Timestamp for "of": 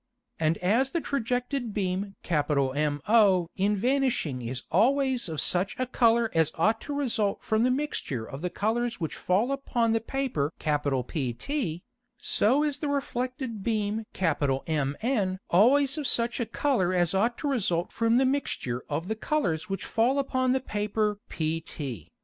5.29-5.39, 8.25-8.41, 15.99-16.07, 18.89-19.07